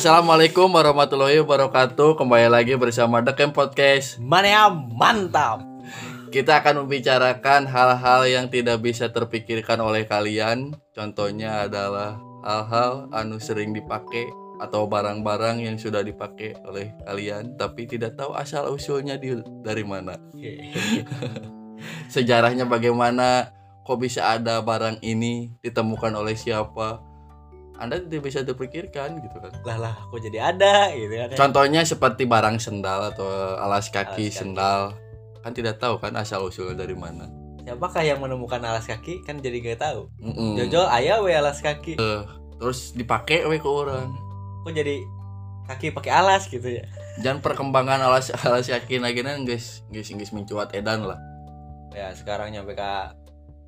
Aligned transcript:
Assalamualaikum 0.00 0.72
warahmatullahi 0.72 1.44
wabarakatuh. 1.44 2.16
Kembali 2.16 2.48
lagi 2.48 2.72
bersama 2.72 3.20
The 3.20 3.36
Camp 3.36 3.52
Podcast. 3.52 4.16
Mana 4.16 4.72
mantap. 4.72 5.60
Kita 6.32 6.64
akan 6.64 6.88
membicarakan 6.88 7.68
hal-hal 7.68 8.24
yang 8.24 8.48
tidak 8.48 8.80
bisa 8.80 9.12
terpikirkan 9.12 9.76
oleh 9.76 10.08
kalian. 10.08 10.72
Contohnya 10.96 11.68
adalah 11.68 12.16
hal-hal 12.40 13.12
anu 13.12 13.36
sering 13.36 13.76
dipakai 13.76 14.24
atau 14.64 14.88
barang-barang 14.88 15.68
yang 15.68 15.76
sudah 15.76 16.00
dipakai 16.00 16.56
oleh 16.64 16.96
kalian 17.04 17.60
tapi 17.60 17.84
tidak 17.84 18.16
tahu 18.16 18.32
asal 18.32 18.72
usulnya 18.72 19.20
di, 19.20 19.36
dari 19.60 19.84
mana. 19.84 20.16
Sejarahnya 22.16 22.64
bagaimana? 22.64 23.52
Kok 23.84 24.00
bisa 24.00 24.32
ada 24.32 24.64
barang 24.64 25.04
ini 25.04 25.60
ditemukan 25.60 26.16
oleh 26.16 26.40
siapa? 26.40 27.09
Anda 27.80 27.96
tidak 27.96 28.28
bisa 28.28 28.44
terpikirkan 28.44 29.24
gitu 29.24 29.40
kan. 29.40 29.52
lah 29.64 29.78
lah, 29.80 29.94
kok 29.96 30.20
jadi 30.20 30.52
ada 30.52 30.92
gitu 30.92 31.16
kan. 31.16 31.28
Contohnya 31.32 31.80
seperti 31.80 32.28
barang 32.28 32.60
sendal 32.60 33.08
atau 33.10 33.56
alas 33.56 33.88
kaki, 33.88 34.28
Alas 34.28 34.36
kaki. 34.36 34.40
sendal. 34.44 34.80
Kan 35.40 35.56
tidak 35.56 35.80
tahu 35.80 35.96
kan 35.96 36.12
asal 36.20 36.44
usulnya 36.44 36.84
dari 36.84 36.92
mana. 36.92 37.24
Siapakah 37.64 38.04
yang 38.04 38.20
menemukan 38.20 38.60
alas 38.60 38.84
kaki? 38.84 39.24
Kan 39.24 39.40
jadi 39.40 39.64
gak 39.64 39.80
tahu. 39.80 40.12
Mm-mm. 40.20 40.60
Jojo 40.60 40.84
ayah 40.92 41.24
we 41.24 41.32
alas 41.32 41.64
kaki. 41.64 41.96
Terus 42.60 42.92
dipakai 42.92 43.48
we 43.48 43.56
ke 43.56 43.68
orang. 43.68 44.12
Kok 44.68 44.72
jadi 44.76 45.00
kaki 45.64 45.96
pakai 45.96 46.12
alas 46.12 46.44
gitu 46.52 46.68
ya? 46.68 46.84
Jangan 47.24 47.40
perkembangan 47.40 48.04
alas 48.04 48.28
alas 48.44 48.68
kaki 48.68 49.00
lagi 49.00 49.24
guys, 49.24 49.80
guys 49.88 50.12
guys 50.12 50.32
mencuat 50.36 50.76
edan 50.76 51.08
lah. 51.08 51.16
Ya 51.96 52.12
sekarang 52.12 52.52
nyampe 52.52 52.76
ke 52.76 52.92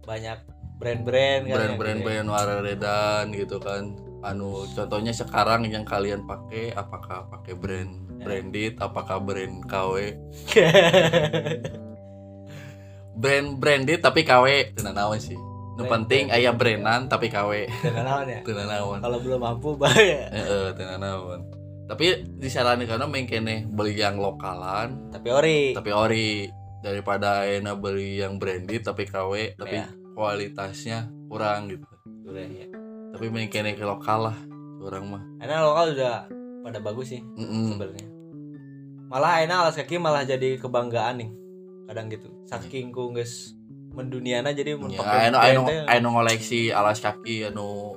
banyak 0.04 0.36
brand-brand 0.82 1.42
kan. 1.44 1.54
Brand-brand 1.54 1.78
yang 1.94 2.02
gitu 2.02 2.06
brand 2.08 2.28
warna 2.28 2.56
redan 2.60 3.24
gitu 3.30 3.56
kan. 3.56 3.82
Anu 4.20 4.66
contohnya 4.68 5.10
sekarang 5.10 5.66
yang 5.66 5.82
kalian 5.82 6.22
pakai 6.24 6.70
apakah 6.72 7.26
pakai 7.28 7.54
brand 7.54 7.92
Ya. 8.12 8.24
branded, 8.24 8.72
apakah 8.78 9.18
brand 9.18 9.62
KW? 9.64 9.94
ya. 10.52 10.70
Brand 13.12 13.48
branded 13.56 14.00
tapi 14.00 14.22
KW 14.22 14.72
tenan 14.72 14.94
naon 14.94 15.18
sih. 15.18 15.36
Nu 15.72 15.84
Brand- 15.84 16.06
penting 16.06 16.24
brand. 16.26 16.38
aya 16.38 16.50
brandan 16.50 17.00
tapi 17.06 17.28
KW. 17.28 17.68
Dengan 17.82 18.04
naon 18.04 18.26
ya? 18.26 18.40
Tenan 18.40 18.68
naon. 18.68 18.98
Kalau 18.98 19.18
belum 19.18 19.36
mampu 19.38 19.68
bahaya. 19.74 20.28
Heeh, 20.28 20.66
tenan 20.72 20.98
naon. 20.98 21.40
Tapi 21.84 22.04
disarankan 22.32 22.88
karena 22.88 23.04
kene 23.26 23.68
beli 23.68 23.98
yang 23.98 24.16
lokalan 24.16 25.10
Tapi 25.10 25.28
ori. 25.28 25.60
tapi 25.72 25.90
ori 25.92 26.48
daripada 26.78 27.44
enak 27.44 27.76
beli 27.76 28.16
yang 28.16 28.38
branded 28.38 28.80
tapi 28.80 29.04
KW 29.04 29.54
tapi 29.54 29.76
Ya. 29.76 29.86
Kualitasnya 30.12 31.08
kurang 31.28 31.72
gitu. 31.72 31.86
Udah 32.28 32.44
ya. 32.44 32.66
Tapi 33.12 33.28
kene 33.48 33.76
ke 33.76 33.84
lokal 33.84 34.32
lah 34.32 34.38
orang 34.82 35.04
mah. 35.08 35.22
Karena 35.40 35.64
lokal 35.64 35.96
udah 35.96 36.16
pada 36.62 36.78
bagus 36.78 37.12
sih 37.12 37.22
Mm-mm. 37.36 37.76
sebenarnya. 37.76 38.08
Malah 39.12 39.44
enak 39.44 39.56
alas 39.68 39.76
kaki 39.76 40.00
malah 40.00 40.24
jadi 40.24 40.56
kebanggaan 40.56 41.20
nih. 41.20 41.30
Kadang 41.88 42.08
gitu. 42.08 42.28
Saking 42.48 42.94
ku 42.94 43.12
geus 43.12 43.52
menduniana 43.92 44.56
jadi 44.56 44.72
Ya, 44.88 45.04
brand 45.04 45.36
teh, 45.68 45.84
anu 45.84 46.08
ngoleksi 46.16 46.72
alas 46.72 47.04
kaki 47.04 47.52
anu 47.52 47.92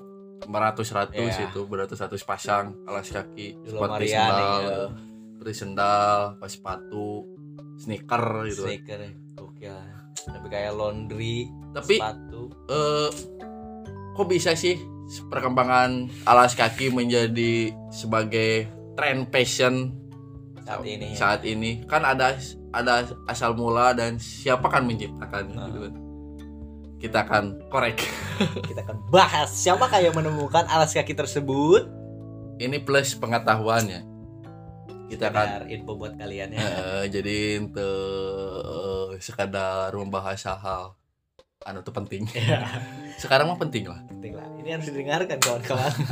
beratus 0.46 0.92
ratus 0.92 1.40
Ya. 1.40 1.48
itu 1.48 1.64
beratus 1.66 1.98
ratus 2.04 2.22
pasang 2.28 2.76
alas 2.84 3.08
kaki 3.08 3.56
seperti 3.64 4.12
sendal, 4.12 4.92
seperti 5.32 5.54
sendal, 5.56 6.20
pas 6.38 6.52
sepatu, 6.52 7.24
sneaker 7.80 8.24
gitu. 8.52 8.68
sneaker 8.68 9.00
ya. 9.00 9.12
Gokil. 9.40 10.05
Tapi 10.18 10.48
kayak 10.48 10.74
laundry, 10.74 11.52
Tapi 11.72 11.98
sepatu. 11.98 12.48
eh 12.68 13.10
kok 14.12 14.26
bisa 14.26 14.54
sih 14.54 14.80
perkembangan 15.26 16.08
alas 16.24 16.54
kaki 16.54 16.88
menjadi 16.90 17.70
sebagai 17.90 18.66
tren 18.94 19.28
fashion 19.28 19.92
Saat 20.58 20.82
ini 20.82 21.08
ya. 21.08 21.16
saat 21.16 21.42
ini 21.44 21.84
kan 21.84 22.02
ada 22.02 22.34
ada 22.72 22.94
asal 23.26 23.54
mula 23.54 23.92
dan 23.92 24.16
siapa 24.16 24.66
kan 24.66 24.82
menciptakan 24.82 25.52
Nah. 25.52 25.68
gitu 25.68 25.80
kan 25.84 25.94
kita 26.98 27.18
akan 27.22 27.44
korek 27.68 28.02
Kita 28.68 28.82
akan 28.82 28.98
bahas 29.08 29.52
siapakah 29.52 30.00
yang 30.00 30.14
menemukan 30.14 30.66
alas 30.66 30.90
kaki 30.90 31.12
tersebut. 31.12 31.86
ini 32.58 32.80
plus 32.80 33.14
pengetahuannya 33.14 34.02
kita 35.06 35.28
akan 35.28 35.46
Sekedar 35.46 35.64
info 35.70 35.92
buat 35.94 36.14
kalian 36.16 36.50
ya. 36.50 36.60
eh, 36.64 37.04
jadi 37.12 37.38
untuk 37.62 38.00
sekadar 39.20 39.92
membahas 39.96 40.48
hal 40.48 40.96
anu 41.66 41.82
tuh 41.82 41.96
penting 41.96 42.30
Ya, 42.36 42.68
sekarang 43.22 43.50
mah 43.50 43.58
penting 43.58 43.90
lah 43.90 44.06
penting 44.26 44.42
lah. 44.42 44.50
Ini 44.58 44.70
harus 44.74 44.90
didengarkan 44.90 45.38
kawan-kawan. 45.38 45.94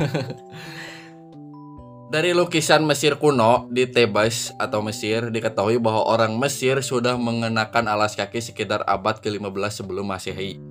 Dari 2.14 2.30
lukisan 2.30 2.86
Mesir 2.86 3.18
kuno 3.18 3.66
di 3.74 3.90
Tebas 3.90 4.54
atau 4.54 4.86
Mesir 4.86 5.34
diketahui 5.34 5.82
bahwa 5.82 6.06
orang 6.06 6.38
Mesir 6.38 6.78
sudah 6.78 7.18
mengenakan 7.18 7.90
alas 7.90 8.14
kaki 8.14 8.38
sekitar 8.38 8.86
abad 8.86 9.18
ke-15 9.18 9.82
sebelum 9.82 10.06
Masehi. 10.06 10.62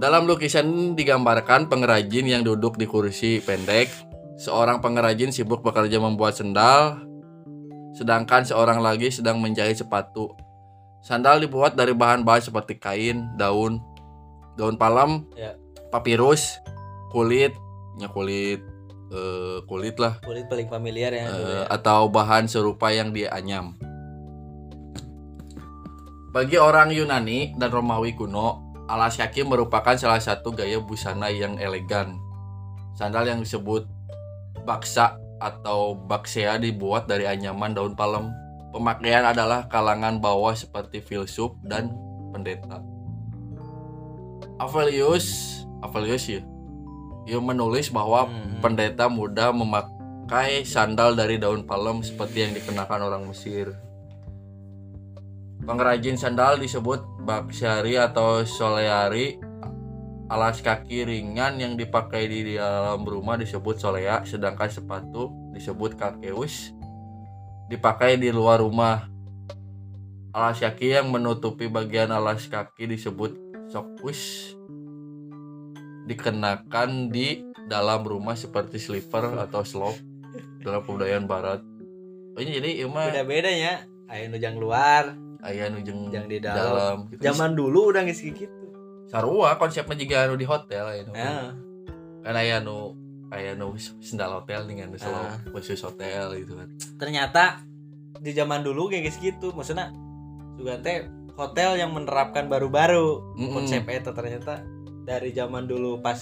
Dalam 0.00 0.24
lukisan 0.24 0.96
digambarkan 0.96 1.68
pengrajin 1.68 2.24
yang 2.24 2.40
duduk 2.40 2.80
di 2.80 2.88
kursi 2.88 3.44
pendek. 3.44 3.92
Seorang 4.40 4.80
pengrajin 4.80 5.32
sibuk 5.32 5.64
bekerja 5.64 5.96
membuat 5.96 6.36
sendal, 6.36 7.00
sedangkan 7.96 8.44
seorang 8.44 8.84
lagi 8.84 9.08
sedang 9.08 9.40
menjahit 9.40 9.80
sepatu. 9.80 10.28
Sandal 11.06 11.38
dibuat 11.38 11.78
dari 11.78 11.94
bahan-bahan 11.94 12.42
seperti 12.42 12.82
kain, 12.82 13.30
daun, 13.38 13.78
daun 14.58 14.74
palem, 14.74 15.22
Ya. 15.38 15.54
papirus, 15.94 16.58
kulit, 17.14 17.54
ya 18.02 18.10
kulit 18.10 18.58
eh, 19.14 19.62
kulit 19.70 19.94
lah 20.02 20.18
Kulit 20.18 20.50
paling 20.50 20.66
familiar 20.66 21.14
ya. 21.14 21.30
eh, 21.30 21.30
ya. 21.30 21.60
atau 21.70 22.10
bahan 22.10 22.50
serupa 22.50 22.90
yang 22.90 23.14
dianyam. 23.14 23.78
Bagi 26.34 26.58
orang 26.58 26.90
Yunani 26.90 27.54
dan 27.54 27.70
Romawi 27.70 28.12
kuno, 28.12 28.74
alas 28.90 29.14
kaki 29.14 29.46
merupakan 29.46 29.94
salah 29.94 30.18
satu 30.18 30.50
gaya 30.52 30.82
busana 30.82 31.30
yang 31.30 31.54
elegan. 31.56 32.18
Sandal 32.98 33.30
yang 33.30 33.46
disebut 33.46 33.86
baksa 34.66 35.16
atau 35.38 35.94
baksea 35.94 36.58
dibuat 36.58 37.06
dari 37.06 37.24
anyaman 37.30 37.72
daun 37.72 37.94
palem. 37.94 38.28
Pemakaian 38.76 39.24
adalah 39.24 39.72
kalangan 39.72 40.20
bawah 40.20 40.52
seperti 40.52 41.00
filsuf 41.00 41.56
dan 41.64 41.96
pendeta. 42.28 42.84
Avelius, 44.60 45.24
Avelius 45.80 46.28
ya, 46.28 46.44
ia 47.24 47.40
menulis 47.40 47.88
bahwa 47.88 48.28
Hmm. 48.28 48.60
pendeta 48.60 49.08
muda 49.08 49.48
memakai 49.48 50.68
sandal 50.68 51.16
dari 51.16 51.40
daun 51.40 51.64
palem 51.64 52.04
seperti 52.04 52.44
yang 52.44 52.52
dikenakan 52.52 53.00
orang 53.08 53.24
Mesir. 53.24 53.72
Pengrajin 55.64 56.20
sandal 56.20 56.60
disebut 56.60 57.00
baksyari 57.24 57.96
atau 57.96 58.44
soleari. 58.44 59.40
Alas 60.28 60.60
kaki 60.60 61.08
ringan 61.08 61.56
yang 61.56 61.80
dipakai 61.80 62.28
di 62.28 62.60
dalam 62.60 63.08
rumah 63.08 63.40
disebut 63.40 63.80
solea, 63.80 64.20
sedangkan 64.28 64.68
sepatu 64.68 65.32
disebut 65.56 65.96
kakeus 65.96 66.76
dipakai 67.66 68.18
di 68.18 68.30
luar 68.30 68.62
rumah. 68.62 69.06
Alas 70.36 70.60
kaki 70.60 70.92
yang 70.92 71.08
menutupi 71.08 71.64
bagian 71.66 72.12
alas 72.12 72.44
kaki 72.44 72.92
disebut 72.92 73.32
sokus 73.72 74.52
dikenakan 76.04 77.08
di 77.08 77.40
dalam 77.66 78.04
rumah 78.04 78.36
seperti 78.36 78.78
slipper 78.78 79.32
atau 79.42 79.64
slop 79.64 79.96
dalam 80.60 80.84
kebudayaan 80.84 81.24
barat. 81.24 81.64
Oh, 82.36 82.40
ini 82.44 82.60
jadi 82.60 82.84
ieu 82.84 82.92
mah 82.92 83.08
Beda-beda 83.08 83.48
ya. 83.48 83.88
Ayo 84.06 84.30
nujang 84.30 84.60
luar, 84.60 85.18
aya 85.42 85.66
nu 85.66 85.82
jeung 85.82 86.14
Yang 86.14 86.26
di 86.30 86.38
dalam. 86.38 87.10
gitu. 87.10 87.18
zaman 87.22 87.58
dulu 87.58 87.90
udah 87.90 88.06
ngisi 88.06 88.30
gitu. 88.30 88.66
sarua 89.10 89.58
konsepnya 89.58 89.98
juga 89.98 90.16
anu 90.26 90.34
di 90.38 90.46
hotel. 90.46 91.06
Ya. 91.10 91.54
Kan 92.22 92.34
aya 92.34 92.62
nu 92.62 92.94
aya 93.28 93.52
nu 93.52 93.72
sendal 93.98 94.30
hotel 94.36 94.64
dengan 94.64 94.88
nu 94.88 94.96
slop 94.96 95.14
Ah. 95.16 95.36
khusus 95.50 95.78
hotel 95.78 96.34
gitu 96.36 96.54
kan. 96.54 96.68
Ternyata 96.96 97.44
di 98.16 98.30
zaman 98.30 98.60
dulu 98.60 98.86
kayak 98.86 99.10
gitu. 99.14 99.50
Maksudnya 99.50 99.90
juga 100.54 100.78
teh 100.78 101.04
hotel 101.32 101.76
yang 101.76 101.92
menerapkan 101.92 102.46
baru-baru 102.46 103.36
Mm-mm. 103.36 103.52
konsep 103.52 103.84
eta 103.84 104.10
ternyata 104.10 104.64
dari 105.04 105.30
zaman 105.30 105.64
dulu 105.64 106.00
pas 106.00 106.16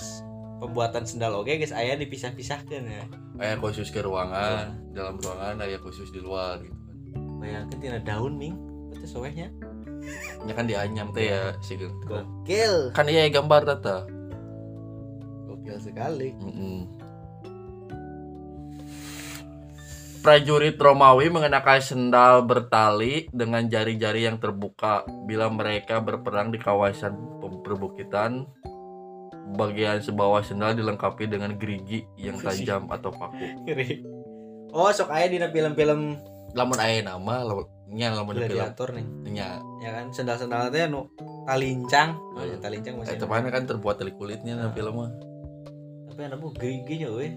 pembuatan 0.57 1.05
sendal 1.05 1.35
oke 1.37 1.51
guys 1.51 1.71
ayah 1.71 1.95
dipisah-pisahkan 1.95 2.83
ya 2.83 3.05
Aya 3.35 3.55
khusus 3.57 3.91
ke 3.91 3.99
ruangan, 3.99 4.75
Iya. 4.91 4.95
dalam 4.95 5.15
ruangan 5.17 5.59
aya 5.61 5.79
khusus 5.79 6.09
di 6.09 6.19
luar 6.19 6.59
gitu 6.59 6.75
kan. 6.75 6.97
bayangkan 7.37 7.79
tina 7.79 7.99
daun 8.01 8.35
ming 8.35 8.55
itu 8.91 9.07
soehnya 9.09 9.51
Ya 10.43 10.53
kan 10.53 10.67
dianyam 10.67 11.09
teh 11.11 11.31
ya 11.31 11.55
sih 11.61 11.79
gokil 11.79 12.91
Kan 12.91 13.07
iya 13.07 13.25
gambar 13.27 13.65
tata. 13.65 14.05
Gokil 15.65 15.81
sekali 15.81 16.29
Mm-mm. 16.37 16.79
Prajurit 20.21 20.81
Romawi 20.81 21.29
mengenakan 21.29 21.81
sendal 21.85 22.45
bertali 22.45 23.29
dengan 23.29 23.65
jari-jari 23.65 24.25
yang 24.25 24.41
terbuka 24.41 25.05
bila 25.29 25.49
mereka 25.49 26.01
berperang 26.01 26.49
di 26.49 26.61
kawasan 26.61 27.17
perbukitan. 27.61 28.45
bagian 29.45 30.01
sebawah 30.01 30.41
sendal 30.41 30.73
dilengkapi 30.73 31.29
dengan 31.29 31.53
gerigi 31.61 32.09
yang 32.17 32.41
tajam 32.41 32.89
atau 32.89 33.13
paku. 33.13 33.45
Oh, 34.73 34.89
sok 34.89 35.13
aya 35.13 35.29
dina 35.29 35.53
film-film 35.53 36.17
Lamun 36.57 36.81
aya 36.81 37.05
nama, 37.05 37.45
lamun 37.45 37.69
nya 37.93 38.09
lamun 38.17 38.41
di 38.41 38.49
film 38.49 38.65
nih. 38.73 39.07
nya 39.31 39.61
Ya 39.85 39.91
kan 39.93 40.09
sendal-sendal 40.11 40.73
teh 40.73 40.89
nu 40.89 41.13
talincang. 41.45 42.17
Oh, 42.17 42.41
talincang 42.57 42.97
masih. 42.97 43.21
eta 43.21 43.29
mana 43.29 43.53
kan 43.53 43.69
terbuat 43.69 44.01
dari 44.01 44.17
kulitnya 44.17 44.57
na 44.57 44.65
Ah. 44.67 44.73
film 44.73 44.97
mah. 44.97 45.13
Tapi 46.15 46.31
ada 46.31 46.39
bu 46.39 46.55
gerigi 46.55 47.03
nya 47.03 47.11
we. 47.11 47.35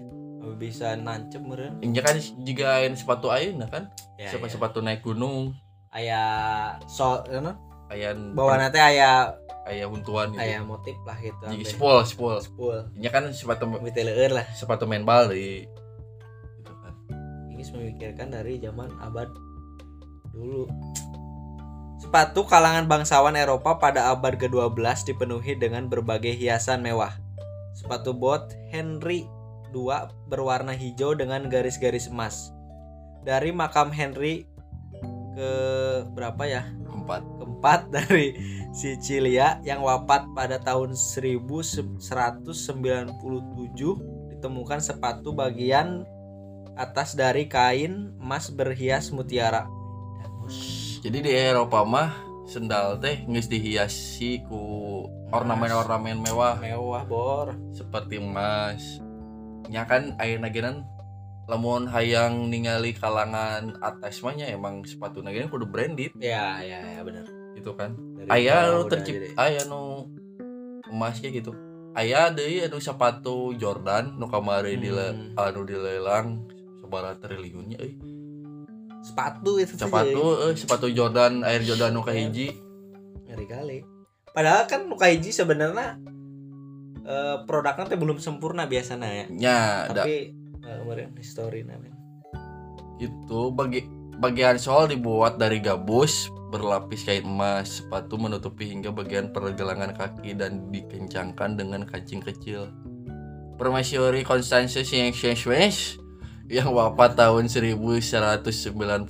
Bisa 0.54 0.94
nancep 0.94 1.42
meureun. 1.42 1.82
Nya 1.82 1.98
kan 1.98 2.14
juga 2.46 2.78
sepatu 2.94 3.26
ayeuna 3.28 3.66
kan, 3.66 3.90
Ya, 4.14 4.30
sepatu 4.30 4.46
ya. 4.46 4.54
sepatu 4.54 4.78
naik 4.80 5.02
gunung, 5.02 5.50
Aya 5.90 6.22
so 6.86 7.26
anu 7.26 7.58
aya 7.90 8.14
bawa 8.14 8.70
teh 8.70 8.78
aya 8.78 9.34
aya 9.66 9.84
huntuan 9.90 10.30
gitu. 10.30 10.38
aya 10.38 10.62
motif 10.62 10.94
lah 11.02 11.18
gitu. 11.18 11.42
Jadi 11.42 11.58
ampe 11.58 11.72
spol, 11.74 11.98
spol. 12.06 12.36
Spool. 12.38 12.78
Nya 12.94 13.10
kan 13.10 13.26
sepatu 13.34 13.66
Mite 13.66 14.06
leueur 14.06 14.30
lah. 14.38 14.46
sepatu 14.54 14.86
main 14.86 15.02
bal 15.02 15.26
di 15.28 15.66
gitu 16.60 16.72
kan. 16.78 16.94
Ini 17.50 17.62
memikirkan 17.74 18.30
dari 18.30 18.62
zaman 18.62 18.94
abad 19.02 19.26
dulu. 20.30 20.70
Sepatu 21.98 22.46
kalangan 22.46 22.86
bangsawan 22.86 23.34
Eropa 23.34 23.74
pada 23.76 24.14
abad 24.14 24.38
ke-12 24.38 24.78
dipenuhi 25.02 25.58
dengan 25.58 25.90
berbagai 25.90 26.30
hiasan 26.32 26.80
mewah. 26.80 27.10
Sepatu 27.88 28.12
bot 28.12 28.52
Henry 28.68 29.24
II 29.72 29.88
berwarna 30.28 30.76
hijau 30.76 31.16
dengan 31.16 31.48
garis-garis 31.48 32.12
emas. 32.12 32.52
Dari 33.24 33.48
makam 33.48 33.88
Henry 33.88 34.44
ke 35.32 35.52
berapa 36.12 36.44
ya? 36.44 36.68
Empat. 36.84 37.24
Keempat 37.40 37.88
dari 37.96 38.36
Sicilia 38.76 39.56
yang 39.64 39.80
wafat 39.80 40.28
pada 40.36 40.60
tahun 40.60 40.92
1197 40.92 42.04
ditemukan 44.36 44.80
sepatu 44.84 45.32
bagian 45.32 46.04
atas 46.76 47.16
dari 47.16 47.48
kain 47.48 48.12
emas 48.20 48.52
berhias 48.52 49.08
mutiara. 49.08 49.64
Jadi 51.00 51.24
di 51.24 51.32
Eropa 51.32 51.88
mah 51.88 52.12
sendal 52.44 53.00
teh 53.00 53.24
geus 53.24 53.48
dihiasi 53.48 54.44
ku 54.44 54.60
ornamen-ornamen 55.30 56.18
mewah 56.18 56.56
Mewah 56.58 57.02
bor. 57.04 57.46
seperti 57.70 58.16
emas. 58.16 59.00
Nya 59.68 59.84
kan 59.84 60.16
ayeuna 60.16 60.48
genan 60.48 60.88
lamun 61.44 61.84
hayang 61.86 62.46
ningali 62.46 62.92
kalangan 62.92 63.76
atas 63.78 64.20
mah 64.20 64.32
nya 64.32 64.46
emang 64.46 64.80
sepatu 64.82 65.20
geuna 65.20 65.46
kudu 65.46 65.64
branded 65.64 66.12
Ya 66.14 66.60
ya 66.60 66.80
ya 66.80 67.00
benar. 67.02 67.24
gitu 67.52 67.72
kan. 67.72 67.92
Dari 68.14 68.28
Aya 68.30 68.56
bawah 68.66 68.72
nu 68.74 68.88
tercipta 68.88 69.18
jadi. 69.18 69.28
aya 69.36 69.60
nu 69.64 69.82
emas 70.86 71.16
kayak 71.18 71.34
gitu. 71.38 71.52
Aya 71.92 72.30
deui 72.30 72.62
anu 72.62 72.78
sepatu 72.78 73.52
Jordan 73.52 74.14
nu 74.14 74.26
kamari 74.26 74.76
dile 74.76 75.08
Hmm. 75.10 75.36
anu 75.36 75.64
dilelang 75.64 76.44
sabaraha 76.78 77.16
triliunnya 77.18 77.76
euy. 77.78 77.96
sepatu 79.00 79.56
itu 79.56 79.72
Sepatu 79.74 80.22
sepatu 80.54 80.86
Jordan 80.88 81.40
Air 81.42 81.62
Jordan 81.62 81.92
nu 81.92 82.02
kahiji. 82.02 82.50
jadi. 82.50 83.26
ngeri 83.26 83.46
kali. 83.46 83.78
Padahal 84.30 84.64
kan 84.64 84.86
Nuka 84.86 85.08
hiji 85.08 85.30
sebenarnya 85.30 85.98
eh, 87.02 87.36
produknya 87.44 87.84
teh 87.86 87.98
belum 87.98 88.18
sempurna 88.18 88.64
biasanya 88.64 89.08
ya. 89.08 89.24
Ada 89.86 90.02
Tapi 90.02 90.14
eh, 90.60 90.76
kemarin 90.82 91.10
history 91.16 91.62
namanya. 91.62 91.96
itu 92.98 93.54
bagi 93.54 93.86
bagian 94.18 94.58
sol 94.58 94.90
dibuat 94.90 95.38
dari 95.38 95.62
gabus 95.62 96.26
berlapis 96.50 97.06
kain 97.06 97.22
emas 97.22 97.78
sepatu 97.78 98.18
menutupi 98.18 98.66
hingga 98.66 98.90
bagian 98.90 99.30
pergelangan 99.30 99.94
kaki 99.94 100.34
dan 100.34 100.66
dikencangkan 100.68 101.54
dengan 101.54 101.86
kancing 101.86 102.18
kecil 102.18 102.66
Permaisuri 103.54 104.26
Constance 104.26 104.82
Swiss 104.82 105.98
yang 106.48 106.72
wafat 106.72 107.14
tahun 107.14 107.46
1198 107.46 109.06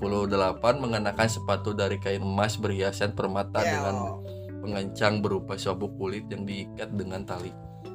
mengenakan 0.76 1.28
sepatu 1.28 1.72
dari 1.72 1.96
kain 1.96 2.20
emas 2.20 2.58
berhiasan 2.58 3.14
permata 3.14 3.60
Ya, 3.60 3.78
dengan 3.78 4.18
pengencang 4.58 5.20
berupa 5.20 5.54
sabuk 5.54 5.94
kulit 5.96 6.26
yang 6.28 6.42
diikat 6.42 6.90
dengan 6.92 7.22
tali 7.22 7.50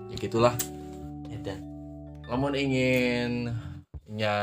ya 0.09 0.15
gitulah 0.15 0.55
Edan. 1.29 1.59
namun 2.27 2.53
ingin 2.53 3.51
nya 4.07 4.35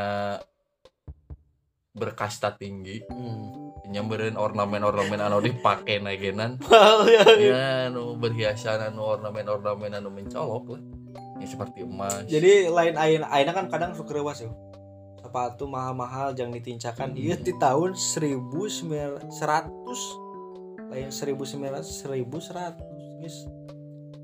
berkasta 1.90 2.54
tinggi 2.54 3.02
Hmm. 3.10 3.74
nyamberin 3.90 4.38
ornamen-ornamen 4.38 5.18
anu 5.18 5.42
dipake 5.42 5.98
nagenan 5.98 6.54
ya. 7.10 7.24
ya 7.34 7.62
anu 7.90 8.14
berhiasan 8.14 8.78
anu 8.86 9.02
ornamen-ornamen 9.02 9.98
anu 9.98 10.14
mencolok 10.14 10.78
lah 10.78 10.82
ya 11.42 11.46
seperti 11.48 11.82
emas 11.82 12.22
Jadi 12.30 12.70
lain 12.70 12.94
aina 12.94 13.26
aina 13.26 13.50
kan 13.50 13.66
kadang 13.66 13.90
suka 13.98 14.14
rewas 14.14 14.38
yo. 14.44 14.54
Sepatu 15.18 15.66
mahal-mahal 15.66 16.32
jangan 16.32 16.54
ditincakan. 16.54 17.16
Iya 17.16 17.34
di 17.38 17.54
tahun 17.56 17.96
1900 17.96 19.30
lain 20.90 21.08
1900 21.08 21.86
1100 22.04 22.76
guys. 23.16 23.36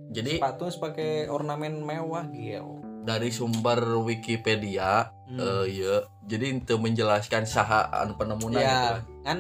jadi 0.09 0.37
Sepatu 0.37 0.61
harus 0.65 0.77
pakai 0.77 1.11
ornamen 1.27 1.79
mewah 1.79 2.27
gitu. 2.29 2.83
dari 3.03 3.31
sumber 3.31 3.79
Wikipedia 3.99 5.15
eh 5.29 5.65
iya 5.69 5.95
jadi 6.23 6.57
itu 6.57 6.75
menjelaskan 6.77 7.43
saha 7.43 7.87
anu 7.93 8.15
penemuan 8.15 8.53
Ya. 8.53 8.59
gitu 8.59 8.95
kan 9.23 9.39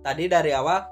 tadi 0.00 0.26
dari 0.26 0.50
awal 0.50 0.86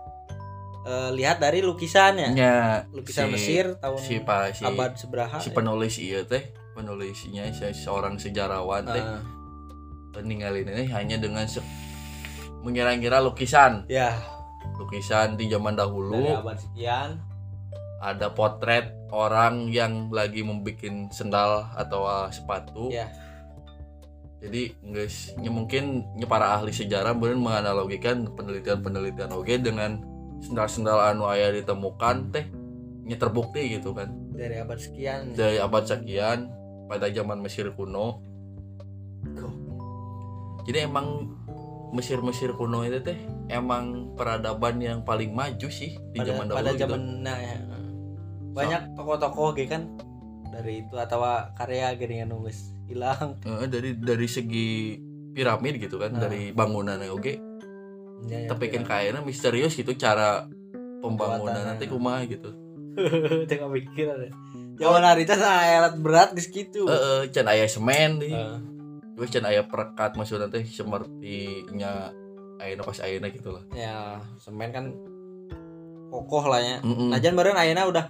eh, 0.83 1.11
lihat 1.13 1.39
dari 1.39 1.59
lukisannya. 1.61 2.31
nya 2.33 2.87
Lukisan 2.91 3.27
si- 3.27 3.33
Mesir 3.33 3.75
tahun 3.77 3.99
si 3.99 4.19
pa 4.21 4.51
si, 4.51 4.63
abad 4.63 4.95
seberapa? 4.95 5.39
si 5.39 5.51
penulis 5.51 5.99
iya 5.99 6.23
teh 6.23 6.47
penulisnya 6.73 7.51
si- 7.51 7.75
seorang 7.77 8.17
sejarawan 8.17 8.83
teh 8.85 9.03
Eh, 10.13 10.23
ninggalin 10.23 10.65
ini 10.65 10.89
hanya 10.89 11.17
dengan 11.17 11.45
mengira-ngira 12.61 13.21
lukisan 13.21 13.85
ya, 13.87 14.17
lukisan 14.77 15.35
di 15.35 15.49
zaman 15.49 15.73
dari 15.73 15.81
dahulu 15.81 16.21
abad 16.35 16.57
sekian. 16.57 17.11
ada 17.99 18.29
potret 18.29 18.93
orang 19.09 19.69
yang 19.69 20.09
lagi 20.11 20.41
membuat 20.41 20.83
sendal 21.11 21.65
atau 21.73 22.05
uh, 22.05 22.29
sepatu 22.29 22.93
Ya. 22.93 23.09
jadi 24.37 24.77
guys 24.85 25.33
ya 25.37 25.49
mungkin 25.49 26.05
ya 26.15 26.27
para 26.27 26.55
ahli 26.55 26.71
sejarah 26.71 27.17
bener 27.17 27.37
menganalogikan 27.37 28.29
penelitian-penelitian 28.31 29.33
oke 29.33 29.49
dengan 29.57 30.05
sendal-sendal 30.39 31.01
anu 31.09 31.25
aya 31.25 31.49
ditemukan 31.51 32.17
teh 32.31 32.45
nya 33.03 33.17
terbukti 33.17 33.79
gitu 33.79 33.97
kan 33.97 34.13
Dari 34.37 34.61
abad 34.61 34.77
sekian. 34.77 35.33
dari 35.33 35.57
abad 35.57 35.83
sekian 35.83 36.53
pada 36.87 37.09
zaman 37.09 37.41
Mesir 37.41 37.73
kuno 37.73 38.21
jadi 40.67 40.85
emang 40.85 41.31
Mesir-Mesir 41.97 42.53
kuno 42.55 42.85
itu 42.85 43.01
teh 43.01 43.17
emang 43.49 44.13
peradaban 44.13 44.77
yang 44.79 45.01
paling 45.03 45.33
maju 45.33 45.67
sih 45.67 45.97
di 46.13 46.21
pada, 46.21 46.29
zaman 46.31 46.45
dahulu 46.47 46.59
pada 46.61 46.71
gitu. 46.71 46.81
zaman 46.85 47.01
nah 47.25 47.37
ya. 47.41 47.57
banyak 48.53 48.83
tokoh-tokoh 48.93 49.57
gitu 49.57 49.69
kan 49.69 49.83
dari 50.53 50.85
itu 50.85 50.95
atau 50.95 51.21
karya 51.53 51.97
yang 51.97 52.31
nulis 52.31 52.73
hilang 52.87 53.37
Eh, 53.43 53.67
dari 53.67 53.97
dari 53.97 54.29
segi 54.29 54.97
piramid 55.33 55.77
gitu 55.77 55.97
kan 55.97 56.13
Nah. 56.13 56.21
dari 56.23 56.53
bangunan 56.53 57.01
oke 57.11 57.33
Ya, 58.27 58.45
ya, 58.45 58.49
tapi 58.49 58.73
kan 58.73 58.81
ya. 58.81 58.89
kayaknya 58.89 59.21
misterius 59.21 59.77
gitu 59.77 59.93
cara 59.93 60.49
pembangunan 61.05 61.69
nanti 61.69 61.85
kumaha 61.85 62.25
gitu 62.25 62.49
jangan 63.51 63.69
pikir 63.77 64.09
ada 64.09 64.33
zaman 64.77 65.03
hari 65.05 65.29
itu 65.29 65.37
alat 65.37 65.95
berat 66.01 66.33
di 66.33 66.41
situ 66.41 66.89
eh 66.89 66.97
eh, 66.97 67.21
can 67.29 67.45
aya 67.45 67.69
semen 67.69 68.17
di 68.17 68.33
Eh, 68.33 68.57
terus 69.17 69.33
can 69.33 69.49
aya 69.49 69.65
perekat 69.65 70.13
maksudnya 70.15 70.47
teh 70.47 70.61
seperti 70.63 71.65
nya 71.73 72.13
aya 72.61 72.77
pas 72.79 73.01
ayeuna 73.01 73.33
gitu 73.33 73.49
lah. 73.51 73.65
Ya 73.73 74.21
semen 74.37 74.71
kan 74.71 74.93
kokoh 76.13 76.47
lah 76.47 76.61
ya. 76.61 76.77
Mm-mm. 76.85 77.11
nah 77.11 77.19
jangan 77.19 77.37
bareng 77.41 77.57
ayeuna 77.57 77.83
udah 77.89 78.07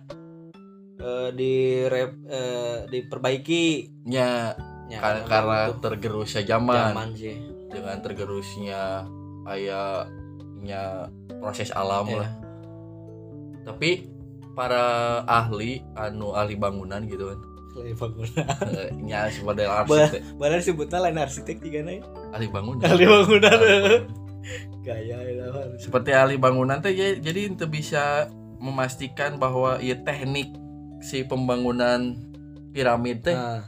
eh, 0.98 1.28
di 1.32 1.52
rep- 1.86 2.26
eh, 2.26 2.78
diperbaiki. 2.90 3.64
Nya 4.06 4.54
ya, 4.86 4.98
kar- 4.98 5.26
karena 5.26 5.58
butuh 5.70 5.80
tergerusnya 5.80 6.42
zaman, 6.42 6.74
zaman 6.92 7.08
sih. 7.14 7.34
Dengan 7.70 7.96
tergerusnya 8.02 9.06
aya 9.46 10.06
nya 10.58 11.06
proses 11.38 11.70
alam 11.70 12.06
Ya. 12.10 12.18
lah. 12.22 12.30
Tapi 13.66 14.06
para 14.54 14.84
ahli 15.22 15.82
anu 15.94 16.32
ahli 16.32 16.54
bangunan 16.56 17.02
gitu 17.04 17.34
kan 17.34 17.40
selain 17.76 17.92
bangunan 17.92 18.46
eh, 18.72 18.88
nya 19.04 19.28
sebagai 19.28 19.68
arsitek. 19.68 20.20
Padahal 20.40 20.60
disebutnya 20.64 20.98
lain 21.04 21.18
arsitek 21.20 21.56
juga 21.60 21.80
nih. 21.84 21.98
Ahli 22.32 22.46
bangunan. 22.48 22.82
Ahli 22.88 23.04
bangunan. 23.04 23.58
Gaya 24.86 25.18
ya 25.18 25.46
seperti 25.82 26.14
ahli 26.14 26.38
bangunan 26.38 26.78
teh 26.78 26.94
ya- 26.94 27.18
jadi 27.18 27.50
itu 27.50 27.66
bisa 27.66 28.30
memastikan 28.62 29.36
bahwa 29.36 29.82
ya 29.82 29.98
teknik 30.00 30.54
si 31.02 31.26
pembangunan 31.26 32.14
piramid 32.70 33.26
teh 33.26 33.34
nah. 33.34 33.66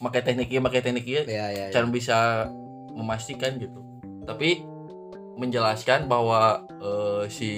pakai 0.00 0.24
teknik 0.24 0.48
ieu 0.48 0.64
pakai 0.64 0.80
teknik 0.80 1.04
ieu 1.04 1.22
ya 1.28 1.52
ya, 1.52 1.68
ya. 1.68 1.72
can 1.76 1.92
bisa 1.92 2.48
memastikan 2.96 3.60
gitu. 3.60 3.76
Tapi 4.24 4.64
menjelaskan 5.36 6.08
bahwa 6.08 6.64
eh, 6.80 7.24
si 7.28 7.50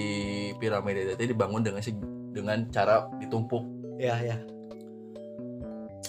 piramida 0.58 1.14
itu 1.14 1.30
dibangun 1.30 1.62
dengan 1.62 1.80
se- 1.80 1.94
dengan 2.34 2.66
cara 2.74 3.06
ditumpuk. 3.22 3.62
Ya 4.02 4.18
ya 4.18 4.36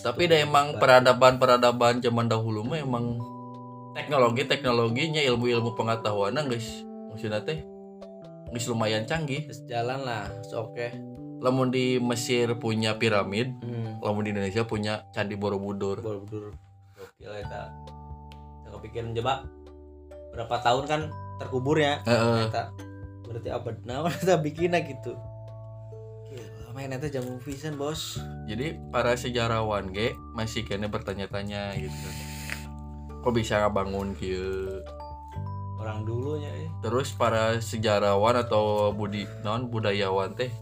tapi 0.01 0.27
dah 0.27 0.41
emang 0.41 0.77
peradaban-peradaban 0.81 2.01
zaman 2.01 2.27
dahulu 2.27 2.65
mah 2.65 2.81
emang 2.81 3.21
teknologi 3.93 4.45
teknologinya 4.49 5.21
ilmu 5.21 5.45
ilmu 5.47 5.71
pengetahuan 5.77 6.35
guys 6.49 6.83
maksudnya 7.13 7.41
teh 7.45 7.61
guys 8.51 8.67
lumayan 8.67 9.07
canggih. 9.07 9.47
Terus 9.47 9.63
jalan 9.65 10.03
lah 10.03 10.27
oke. 10.51 10.91
Lamun 11.41 11.73
di 11.73 11.97
Mesir 11.97 12.53
punya 12.61 13.01
piramid 13.01 13.49
hmm. 13.63 14.03
lamun 14.03 14.27
di 14.27 14.35
Indonesia 14.35 14.67
punya 14.67 15.07
candi 15.15 15.33
Borobudur. 15.39 16.03
Borobudur. 16.03 16.53
Gokil 16.93 17.33
eta 17.41 17.73
Saya 18.61 18.69
kepikiran 18.77 19.17
coba 19.17 19.33
berapa 20.35 20.55
tahun 20.61 20.83
kan 20.85 21.01
terkubur 21.41 21.81
ya? 21.81 22.03
Eta 22.05 22.69
berarti 23.31 23.49
abad 23.49 23.75
nah 23.87 24.03
kita 24.21 24.35
bikin 24.43 24.75
gitu 24.75 25.15
main 26.71 26.91
eta 26.91 27.07
jamu 27.11 27.37
pisan 27.43 27.75
bos. 27.75 28.19
Jadi 28.47 28.79
para 28.91 29.15
sejarawan 29.15 29.91
ge 29.91 30.15
masih 30.35 30.63
kena 30.63 30.87
bertanya-tanya 30.87 31.75
gitu. 31.75 32.07
Kok 33.21 33.33
bisa 33.35 33.61
ngabangun 33.61 34.17
kieu 34.17 34.81
orang 35.81 36.05
dulunya 36.05 36.51
ya 36.53 36.69
terus 36.85 37.09
para 37.09 37.57
sejarawan 37.57 38.37
atau 38.37 38.93
budi 38.93 39.25
non 39.41 39.65
budayawan 39.65 40.37
teh 40.37 40.53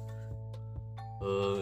eh 1.20 1.60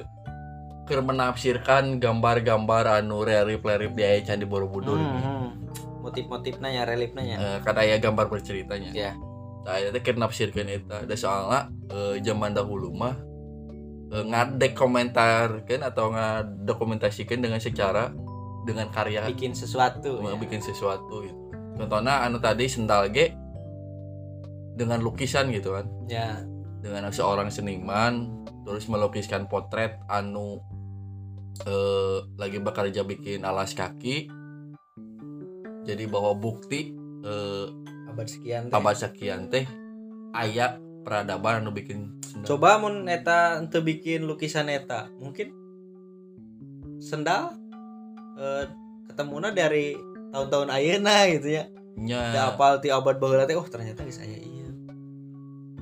keur 0.87 1.03
menafsirkan 1.03 1.99
gambar-gambar 1.99 3.03
anu 3.03 3.27
relief-relief 3.27 3.91
di 3.91 4.07
aya 4.07 4.23
candi 4.23 4.47
Borobudur 4.47 4.95
ini. 4.95 5.19
Hmm, 5.19 5.67
motif-motifnya 5.99 6.69
ya 6.71 6.87
reliefnya 6.87 7.23
ya. 7.27 7.35
Eh, 7.35 7.57
kan 7.59 7.75
aya 7.75 7.99
gambar 7.99 8.31
berceritanya. 8.31 8.95
Ya. 8.95 9.11
Nah, 9.67 9.83
itu 9.83 9.99
keur 9.99 10.15
nafsirkeun 10.15 10.71
eta. 10.71 11.03
Da 11.03 11.15
soalna 11.19 11.67
eh, 11.91 12.23
zaman 12.23 12.55
dahulu 12.55 12.95
mah 12.95 13.19
eh, 14.11 14.25
ngadekomentarkeun 14.25 15.81
atau 15.83 16.11
ngadokumentasikan 16.13 17.39
dengan 17.43 17.59
secara 17.59 18.11
dengan 18.67 18.91
karya 18.91 19.23
bikin 19.31 19.55
sesuatu 19.55 20.19
ya. 20.19 20.35
bikin 20.35 20.59
sesuatu 20.59 21.23
gitu. 21.23 21.39
Contohnya 21.79 22.27
anu 22.27 22.41
tadi 22.43 22.67
sendal 22.67 23.07
ge 23.13 23.31
dengan 24.75 24.99
lukisan 24.99 25.49
gitu 25.55 25.77
kan. 25.77 25.87
ya 26.11 26.43
Dengan 26.83 27.09
seorang 27.09 27.47
seniman 27.47 28.43
terus 28.67 28.91
melukiskan 28.91 29.47
potret 29.47 30.03
anu 30.11 30.59
eh, 31.63 32.19
lagi 32.35 32.59
bekerja 32.59 33.07
bikin 33.07 33.47
alas 33.47 33.71
kaki. 33.71 34.27
Jadi 35.87 36.03
bawa 36.11 36.35
bukti 36.35 36.91
eh, 37.23 37.65
abad 38.11 38.27
sekian 38.27 38.67
teh. 38.67 38.75
abad 38.75 38.95
sekian 38.99 39.41
teh 39.47 39.65
aya 40.35 40.75
peradaban 41.07 41.63
anu 41.63 41.71
bikin 41.71 42.19
sendal. 42.19 42.47
coba 42.49 42.75
mun 42.77 43.07
eta 43.07 43.55
untuk 43.57 43.79
bikin 43.81 44.27
lukisan 44.27 44.67
eta 44.67 45.07
mungkin 45.15 45.55
sendal 46.99 47.55
eh, 48.35 48.67
ketemuna 49.07 49.49
dari 49.49 49.95
tahun-tahun 50.29 50.67
ayeuna 50.69 51.31
gitu 51.31 51.55
ya 51.55 51.65
Nya. 51.97 52.29
Teu 52.29 52.43
apal 52.45 52.77
ti 52.77 52.91
abad 52.91 53.17
baheula 53.17 53.47
teh 53.47 53.55
oh 53.55 53.65
ternyata 53.65 54.03
geus 54.03 54.19
aya 54.19 54.35
iya 54.35 54.69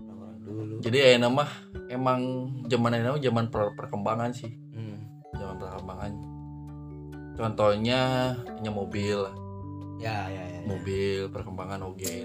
orang 0.08 0.38
dulu 0.40 0.80
Jadi 0.80 0.98
aya 1.02 1.18
nama 1.18 1.44
emang 1.90 2.22
zaman 2.66 2.96
ini 2.96 3.20
zaman 3.20 3.50
per- 3.50 3.76
perkembangan 3.76 4.32
sih, 4.32 4.54
Hmm. 4.72 4.96
zaman 5.34 5.58
perkembangan. 5.58 6.12
Contohnya 7.36 8.32
nya 8.56 8.72
mobil, 8.72 9.28
ya 10.00 10.26
ya 10.26 10.40
ya, 10.40 10.44
ya. 10.56 10.60
mobil 10.64 11.28
perkembangan 11.30 11.84
oge. 11.84 12.24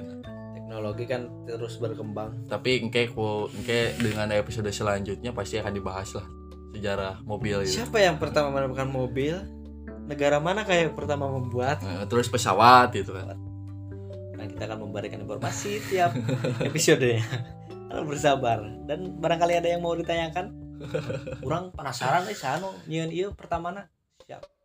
Teknologi 0.70 1.02
kan 1.10 1.26
terus 1.50 1.82
berkembang 1.82 2.46
Tapi 2.46 2.86
engke 2.86 3.10
ku 3.10 3.50
engke 3.50 3.90
dengan 3.98 4.30
episode 4.30 4.70
selanjutnya 4.70 5.34
pasti 5.34 5.58
akan 5.58 5.74
dibahas 5.74 6.14
lah 6.14 6.22
sejarah 6.70 7.26
mobil 7.26 7.66
gitu. 7.66 7.82
siapa 7.82 7.98
yang 7.98 8.22
pertama 8.22 8.54
menemukan 8.54 8.86
mobil 8.86 9.34
negara 10.06 10.38
mana 10.38 10.62
kayak 10.62 10.94
pertama 10.94 11.26
membuat 11.26 11.82
Nah, 11.82 12.06
terus 12.06 12.30
pesawat 12.30 12.94
gitu 12.94 13.18
kan. 13.18 13.34
Nah, 14.38 14.46
kita 14.46 14.70
akan 14.70 14.86
memberikan 14.86 15.18
informasi 15.26 15.82
tiap 15.90 16.14
episodenya. 16.70 17.26
Harus 17.90 18.06
bersabar 18.06 18.62
dan 18.86 19.18
barangkali 19.18 19.58
ada 19.58 19.74
yang 19.74 19.82
mau 19.82 19.98
ditanyakan. 19.98 20.54
Kurang 21.42 21.74
penasaran 21.74 22.30
nih 22.30 22.38
sano 22.38 22.74
nyieun 22.86 23.10
ieu 23.10 23.34
pertamana. 23.34 23.90
Siap. 24.26 24.59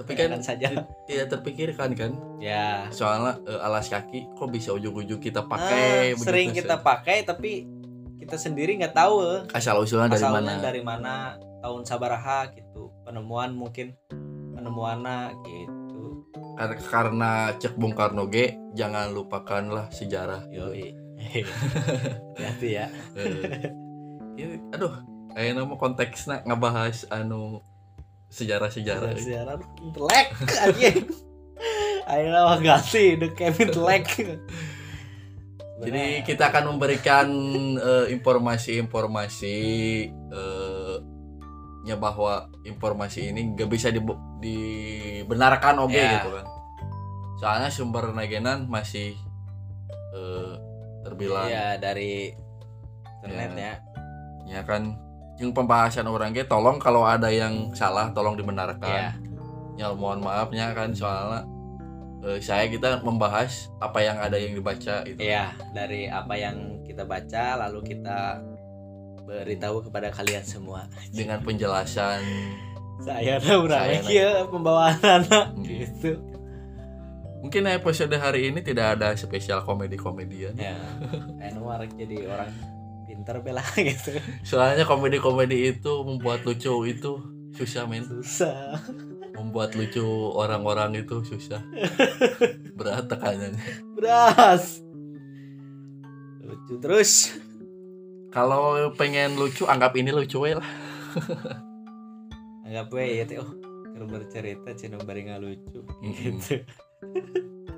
Tapi 0.00 0.12
kan 0.16 0.40
saja. 0.40 0.68
tidak 1.04 1.26
terpikirkan 1.36 1.92
kan. 1.92 2.12
Ya. 2.40 2.88
Soalnya 2.88 3.36
eh, 3.44 3.60
alas 3.60 3.86
kaki 3.86 4.32
kok 4.32 4.48
bisa 4.48 4.72
ujung-ujung 4.72 5.20
kita 5.20 5.44
Ah, 5.44 5.48
pakai 5.48 6.16
begitu 6.16 6.24
sering 6.24 6.48
kita 6.50 6.80
pakai 6.80 7.22
tapi 7.22 7.68
kita 8.16 8.36
sendiri 8.36 8.76
nggak 8.76 8.96
tahu. 8.96 9.44
Asal 9.52 9.76
usulnya 9.76 10.08
dari 10.08 10.24
mana. 10.24 10.52
dari 10.56 10.82
mana? 10.82 11.14
Tahun 11.60 11.82
sabaraha 11.84 12.48
gitu. 12.50 12.88
Penemuan 13.04 13.52
mungkin 13.52 13.92
penemuannya 14.50 15.36
gitu. 15.42 16.24
Kar- 16.56 16.80
karena 16.80 17.52
cek 17.54 17.76
Bung 17.76 17.92
Karno 17.92 18.24
ge 18.26 18.56
jangan 18.72 19.12
lupakanlah 19.12 19.92
sejarah. 19.92 20.48
Yoi. 20.48 20.96
Hati 22.40 22.68
ya. 22.72 22.88
Eh, 23.12 23.68
ini, 24.36 24.56
aduh 24.72 24.92
kayak 25.30 25.52
nama 25.54 25.74
konteksnya 25.76 26.42
ngebahas 26.42 27.06
anu 27.08 27.60
sejarah-sejarah 28.30 29.10
sejarah 29.18 29.58
intelek 29.82 30.26
anjing 30.62 30.98
ayo 32.06 32.26
mah 32.46 32.58
ganti 32.58 33.18
the 33.18 33.28
Kevin 33.34 33.68
intelek 33.68 34.06
jadi 35.80 36.20
kita 36.22 36.52
akan 36.52 36.76
memberikan 36.76 37.26
eh, 37.76 38.06
informasi-informasi 38.12 39.56
eh, 40.12 40.96
nya 41.80 41.96
bahwa 41.96 42.52
informasi 42.62 43.32
ini 43.32 43.56
gak 43.56 43.72
bisa 43.72 43.88
dibu- 43.88 44.20
dibenarkan 44.38 45.80
oke 45.80 45.96
Ya. 45.96 46.20
gitu 46.20 46.36
kan 46.36 46.46
soalnya 47.40 47.72
sumber 47.72 48.12
nagenan 48.12 48.68
masih 48.68 49.16
eh, 50.12 50.54
terbilang 51.00 51.48
Iya 51.48 51.80
dari 51.80 52.36
internet 53.24 53.50
Ya. 53.56 53.64
ya. 53.64 53.74
ya 54.44 54.60
kan 54.68 55.00
yang 55.40 55.50
pembahasan 55.50 56.04
orang 56.04 56.30
ge 56.30 56.44
tolong 56.44 56.76
kalau 56.76 57.02
ada 57.02 57.26
yang 57.26 57.72
salah 57.72 58.12
tolong 58.12 58.36
dibenarkan 58.36 58.84
Iya. 58.84 59.10
ya 59.80 59.86
mohon 59.90 60.20
maafnya 60.20 60.70
kan 60.70 60.92
soalnya 60.92 61.48
eh, 62.20 62.36
saya 62.38 62.68
kita 62.68 63.00
membahas 63.00 63.72
apa 63.78 63.98
yang 63.98 64.20
ada 64.20 64.36
yang 64.36 64.52
dibaca 64.52 65.00
itu 65.02 65.16
Iya, 65.18 65.56
dari 65.72 66.04
apa 66.04 66.36
yang 66.36 66.84
kita 66.84 67.02
baca 67.02 67.56
lalu 67.58 67.80
kita 67.88 68.44
beritahu 69.22 69.80
kepada 69.80 70.10
kalian 70.10 70.42
semua. 70.42 70.84
dengan 71.10 71.40
penjelasan 71.40 72.20
Saya 73.00 73.40
tahu 73.40 73.64
berapa 73.64 74.04
ya 74.04 74.44
pembawaan 74.44 75.00
anak 75.00 75.56
Hmm. 75.56 75.64
gitu. 75.64 76.20
mungkin 77.40 77.64
episode 77.64 78.12
hari 78.12 78.52
ini 78.52 78.60
tidak 78.60 79.00
ada 79.00 79.16
spesial 79.16 79.64
komedi 79.64 79.96
komedian 79.96 80.52
Ya, 80.52 80.76
rek 81.40 81.96
jadi 81.96 82.28
orang 82.28 82.52
pinter 83.10 83.42
bela 83.42 83.58
gitu. 83.74 84.14
soalnya 84.46 84.86
komedi 84.86 85.18
komedi 85.18 85.74
itu 85.74 85.92
membuat 86.06 86.46
lucu 86.46 86.86
itu 86.86 87.18
susah 87.58 87.82
men 87.90 88.06
Susah. 88.06 88.78
membuat 89.34 89.74
lucu 89.74 90.06
orang-orang 90.30 91.02
itu 91.02 91.18
susah 91.26 91.58
berat 92.78 93.10
tekanannya 93.10 93.58
Beras. 93.98 94.78
Lucu 96.40 96.78
terus. 96.78 97.34
kalau 98.30 98.94
pengen 98.94 99.34
lucu 99.34 99.66
anggap 99.66 99.90
ini 99.98 100.14
lucu 100.14 100.38
we 100.38 100.54
lah 100.54 100.70
Anggap 102.62 102.94
we 102.94 103.18
ya 103.18 103.26
teh 103.26 103.42
oh 103.42 103.50
keur 103.90 104.06
bercerita 104.06 104.70
cenah 104.70 105.02
bari 105.02 105.26
ngalucu 105.26 105.82
Mm-mm. 105.98 106.14
gitu. 106.14 106.62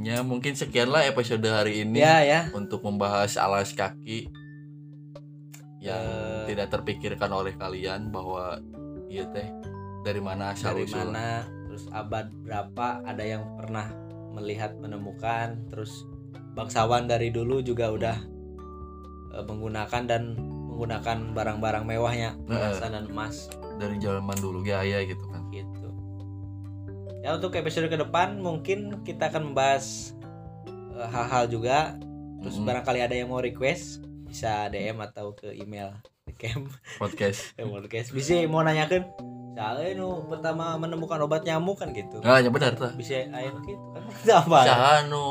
ya 0.00 0.20
mungkin 0.20 0.56
sekian 0.56 0.88
lah 0.88 1.04
episode 1.04 1.44
hari 1.44 1.84
ini 1.84 2.00
Ya 2.00 2.24
ya. 2.24 2.40
untuk 2.52 2.80
membahas 2.80 3.36
alas 3.36 3.72
kaki 3.72 4.28
yang 5.80 6.00
Eh. 6.00 6.44
tidak 6.52 6.68
terpikirkan 6.70 7.30
oleh 7.30 7.52
kalian 7.54 8.08
bahwa 8.08 8.60
iya 9.08 9.24
teh 9.28 9.48
dari 10.00 10.20
mana 10.20 10.52
asal 10.52 10.72
dari 10.72 10.84
usul? 10.88 11.08
mana 11.08 11.44
terus 11.66 11.84
abad 11.90 12.28
berapa 12.42 13.00
ada 13.02 13.24
yang 13.24 13.44
pernah 13.56 13.88
melihat 14.32 14.76
menemukan 14.76 15.56
terus 15.68 16.04
bangsawan 16.52 17.04
dari 17.04 17.28
dulu 17.30 17.60
juga 17.60 17.88
udah 17.90 18.16
eh, 19.30 19.44
menggunakan 19.44 20.02
dan 20.04 20.22
menggunakan 20.70 21.34
barang-barang 21.36 21.84
mewahnya 21.84 22.40
perhiasan 22.48 22.96
dan 22.96 23.04
emas. 23.06 23.52
Dari 23.76 24.00
zaman 24.00 24.32
dulu 24.40 24.64
gaya 24.64 25.04
gitu 25.04 25.20
kan. 25.28 25.44
Gitu 25.52 25.86
ya 27.20 27.36
untuk 27.36 27.52
episode 27.56 27.92
ke 27.92 27.96
depan 28.00 28.40
mungkin 28.40 29.04
kita 29.04 29.28
akan 29.28 29.52
membahas 29.52 30.16
eh, 30.96 31.08
hal-hal 31.08 31.48
juga. 31.48 31.96
Terus 32.40 32.56
Mm-mm. 32.56 32.68
barangkali 32.72 33.00
ada 33.04 33.12
yang 33.12 33.28
mau 33.28 33.44
request 33.44 34.00
bisa 34.24 34.72
DM 34.72 34.96
atau 35.04 35.36
ke 35.36 35.52
email 35.52 35.92
camp. 36.40 36.72
Podcast. 36.96 37.52
Podcast. 37.60 38.16
Bisa 38.16 38.40
mau 38.48 38.64
nanyakan 38.64 39.04
soalnya 39.60 39.92
nu 39.92 40.24
pertama 40.24 40.80
menemukan 40.80 41.20
obat 41.20 41.44
nyamuk 41.44 41.76
kan 41.76 41.92
gitu. 41.92 42.24
Nah 42.24 42.40
ya 42.40 42.48
benar 42.48 42.72
tuh. 42.80 42.96
Bisa 42.96 43.28
ayo 43.28 43.60
gitu 43.68 43.84
kan. 43.92 44.02
Apa? 44.40 44.58
Sahanu 44.64 45.24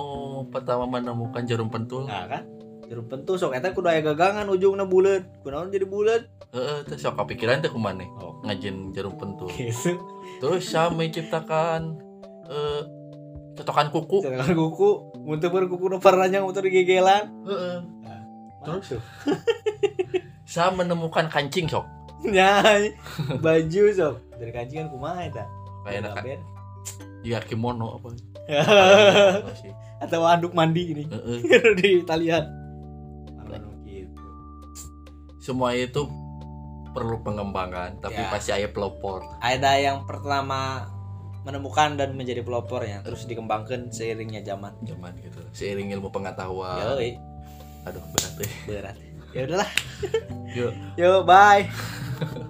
pertama 0.53 0.85
menemukan 0.85 1.41
jarum 1.49 1.73
pentul. 1.73 2.05
Nah 2.05 2.29
kan? 2.29 2.45
Jarum 2.85 3.09
pentul 3.09 3.41
sok 3.41 3.57
eta 3.57 3.73
kudu 3.73 3.89
aya 3.89 4.01
gagangan 4.05 4.45
ujungna 4.49 4.85
bulat 4.85 5.21
kunaon 5.45 5.69
jadi 5.69 5.85
bulat 5.85 6.25
Heeh, 6.49 6.81
teh 6.89 6.97
sok 6.97 7.21
kepikiran 7.21 7.61
teh 7.61 7.69
kumane 7.69 8.09
oh 8.17 8.28
ngajin 8.41 8.91
jarum 8.91 9.15
pentul. 9.15 9.49
gitu 9.51 9.99
Terus 10.39 10.63
saya 10.65 10.87
menciptakan 10.89 11.99
eh 12.45 12.81
cocokan 13.53 13.87
kuku. 13.91 14.17
Jangan 14.23 14.55
kuku 14.55 14.89
muntah 15.19 15.47
berkuku 15.47 15.85
nu 15.85 15.97
paranjang 15.97 16.41
muntah 16.41 16.59
digegelan 16.59 17.27
Heeh. 17.43 17.77
terus 18.59 18.95
Saya 20.49 20.71
menemukan 20.71 21.27
kancing 21.27 21.67
sok. 21.67 21.83
nyai 22.19 22.91
baju 23.37 23.83
sok 23.89 24.15
dari 24.35 24.51
kancing 24.51 24.77
kan 24.81 24.89
kumaha 24.89 25.21
eta 25.23 25.45
Kayak 25.83 25.97
enak 26.01 26.13
Ben. 26.19 26.39
ya 27.21 27.39
kimono 27.39 27.95
apa. 27.95 28.11
atau 30.03 30.23
anduk 30.23 30.51
mandi 30.51 30.83
ini 30.89 31.03
Heeh. 31.05 31.39
di 31.79 31.89
Italian 31.99 32.43
Kalau 33.37 33.71
gitu 33.83 34.23
Semua 35.37 35.71
itu 35.71 36.07
perlu 36.89 37.19
pengembangan, 37.19 37.97
tapi 37.97 38.17
Ya. 38.17 38.29
pasti 38.29 38.49
ada 38.51 38.67
pelopor. 38.67 39.21
ada 39.39 39.71
yang 39.75 40.03
pertama 40.03 40.89
menemukan 41.39 41.95
dan 41.95 42.13
menjadi 42.13 42.41
pelopornya 42.41 42.99
terus 42.99 43.23
dikembangkan 43.23 43.87
seiringnya 43.89 44.43
zaman 44.43 44.75
Zaman 44.83 45.15
gitu. 45.19 45.39
Seiring 45.51 45.87
ilmu 45.91 46.09
pengetahuan. 46.09 46.83
Yoi, 46.95 47.15
Aduh, 47.85 48.03
berat 48.11 48.33
deh. 48.35 48.51
berat 48.65 48.95
ya 49.29 49.41
udahlah 49.45 49.69
Yuk. 50.51 50.71
yuk 50.99 51.21
bye 51.23 51.63